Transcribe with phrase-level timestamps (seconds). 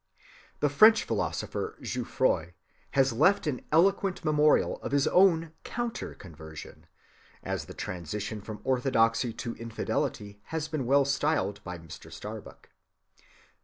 [0.61, 2.53] The French philosopher Jouffroy
[2.97, 6.85] has left an eloquent memorial of his own "counter‐conversion,"
[7.43, 12.11] as the transition from orthodoxy to infidelity has been well styled by Mr.
[12.11, 12.69] Starbuck.